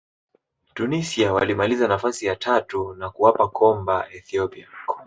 tunisia 0.73 1.33
walimaliza 1.33 1.87
nafasi 1.87 2.25
ya 2.25 2.35
tatu 2.35 2.93
na 2.93 3.09
kuwapa 3.09 3.47
komba 3.47 4.07
ethiopia 4.11 4.67